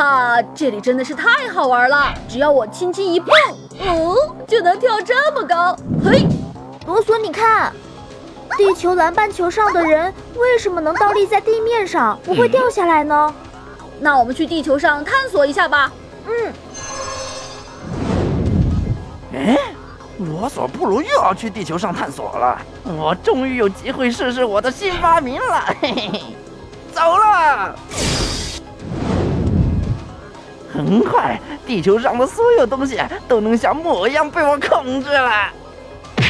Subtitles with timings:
[0.00, 2.14] 哈，这里真的是太好玩了！
[2.26, 3.34] 只要我轻轻一蹦，
[3.80, 4.16] 哦，
[4.48, 5.76] 就能跳这么高。
[6.02, 6.26] 嘿，
[6.86, 7.70] 罗索，你看，
[8.56, 13.34] 地球南半球上的人为什么能倒立在地面上，不会掉下来呢？
[13.98, 15.92] 那我们去地球上探索一下吧。
[16.26, 16.52] 嗯。
[19.34, 19.58] 哎，
[20.16, 22.58] 罗索布鲁又要去地球上探索了。
[22.84, 25.60] 我终于有机会试试我的新发明了。
[25.82, 26.22] 嘿嘿嘿，
[26.90, 27.74] 走了。
[30.84, 32.98] 很快，地球上的所有东西
[33.28, 35.52] 都能像木偶一样被我控制了。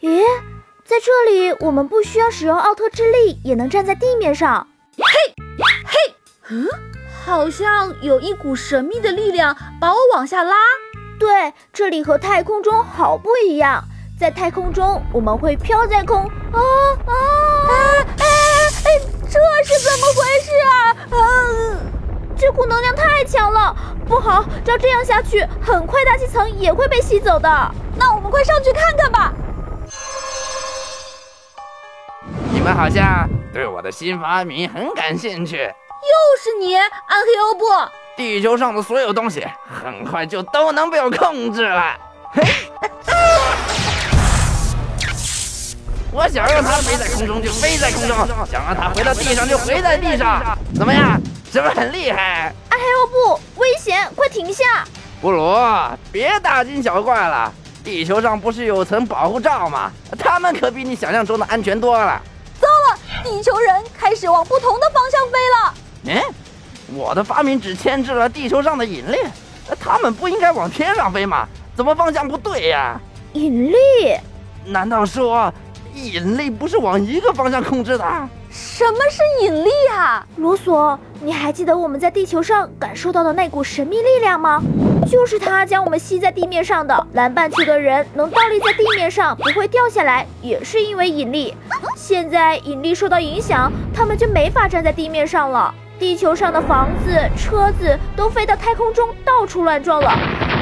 [0.00, 0.22] 咦，
[0.84, 4.66] 在这里我们不需要使用奥特之力，也能站在地面上。
[4.96, 5.04] 嘿，
[5.58, 5.64] 嘿，
[6.50, 6.66] 嗯，
[7.24, 10.56] 好像有一股神秘的力量把我往下拉。
[11.18, 13.84] 对，这里和太空中好不一样，
[14.18, 16.24] 在太空中我们会飘在空。
[16.52, 16.60] 啊
[22.44, 23.74] 这股能量太强了，
[24.06, 24.44] 不好！
[24.62, 27.48] 照这样下去，很快大气层也会被吸走的。
[27.96, 29.32] 那我们快上去看看吧。
[32.52, 35.56] 你们好像对我的新发明很感兴趣。
[35.56, 37.64] 又是你，暗黑欧布！
[38.14, 41.98] 地球上的所有东西很快就都能被我控制了。
[42.34, 42.42] 嘿。
[46.12, 48.14] 我想让它飞在空中就飞在空中，
[48.46, 51.18] 想让它回到地上就回在地上，怎么样？
[51.54, 52.52] 是不是很厉害？
[52.68, 54.84] 暗黑欧布，危险，快停下！
[55.20, 55.56] 布鲁，
[56.10, 57.52] 别大惊小怪了。
[57.84, 59.92] 地球上不是有层保护罩吗？
[60.18, 62.20] 他们可比你想象中的安全多了。
[62.60, 65.74] 糟了，地球人开始往不同的方向飞了。
[66.06, 69.16] 嗯，我的发明只牵制了地球上的引力，
[69.78, 71.46] 他们不应该往天上飞吗？
[71.76, 73.00] 怎么方向不对呀？
[73.34, 73.76] 引力？
[74.64, 75.54] 难道说？
[75.94, 78.04] 引力不是往一个方向控制的。
[78.56, 80.24] 什么是引力啊？
[80.36, 84.62] 罗索，你还记得我们在地球上感受到的那股神秘力量吗？
[85.10, 87.06] 就是它将我们吸在地面上的。
[87.12, 91.52] 南半球的人能倒立在地面上不会掉下来，也是因为引力。
[91.96, 95.74] 现在引力受到影响，他们就没法站在地面上了。
[95.98, 100.12] 地球上的房子、车子都飞到太空中到处乱撞了，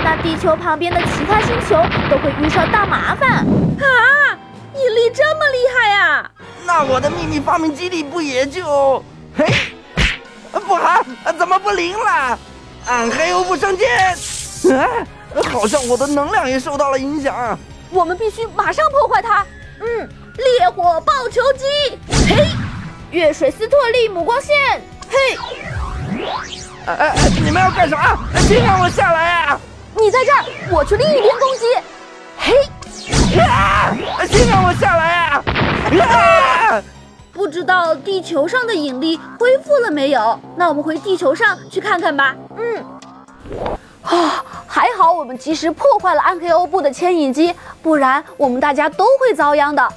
[0.03, 1.77] 那地球旁边的其他星球
[2.11, 4.39] 都会遇上大麻烦啊！
[4.75, 6.31] 引力这么厉害呀？
[6.65, 9.03] 那我的秘密发明基地不也就……
[9.37, 9.47] 嘿，
[10.53, 11.03] 不好，
[11.39, 12.39] 怎么不灵了？
[12.87, 13.89] 暗黑欧布圣剑，
[14.77, 14.87] 啊，
[15.51, 17.59] 好像我的能量也受到了影响。
[17.91, 19.47] 我们必须马上破坏它。
[19.81, 21.65] 嗯，烈火爆球机，
[22.29, 22.47] 嘿，
[23.11, 24.57] 月水斯特利母光线，
[25.09, 25.19] 嘿。
[26.87, 28.19] 哎哎哎，你们要干什么？
[28.49, 29.61] 请让我下来啊！
[29.97, 31.67] 你在这儿，我去另一边攻击。
[32.39, 32.53] 嘿。
[33.39, 33.95] 啊！
[34.29, 35.45] 请让我下来啊！
[35.47, 35.52] 啊！
[37.95, 40.39] 地球上的引力恢复了没有？
[40.57, 42.35] 那我们回地球上去看看吧。
[42.57, 42.85] 嗯。
[44.03, 49.89] 啊，还好我们及时破坏了暗黑欧布的牵引机，不然我们大家都会遭殃的。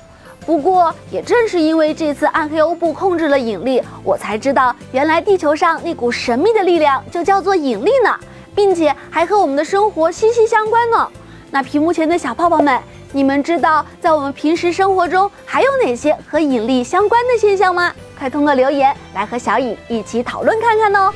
[0.46, 8.16] 不过也正是因为这次暗黑欧布控制了引力，我才知道原来地球上那股神秘的力量就叫做引力呢，
[8.54, 11.08] 并且还和我们的生活息息相关呢。
[11.50, 12.80] 那屏幕前的小泡泡们。
[13.16, 17.94] 你们知道在我们平时生活中还有哪些和引力相关的现象吗？
[18.20, 21.14] 快通过留言来和小颖一起讨论看看哦。